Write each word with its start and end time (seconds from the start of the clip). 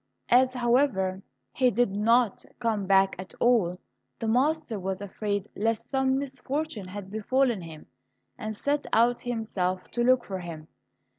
As, 0.29 0.55
however, 0.55 1.21
he 1.53 1.69
did 1.69 1.91
not 1.91 2.43
come 2.57 2.87
back 2.87 3.15
at 3.19 3.35
all, 3.39 3.77
the 4.17 4.27
master 4.27 4.79
was 4.79 4.99
afraid 4.99 5.47
lest 5.55 5.91
some 5.91 6.17
misfortune 6.17 6.87
had 6.87 7.11
befallen 7.11 7.61
him, 7.61 7.85
and 8.35 8.57
set 8.57 8.87
out 8.93 9.19
himself 9.19 9.91
to 9.91 10.03
look 10.03 10.25
for 10.25 10.39
him. 10.39 10.67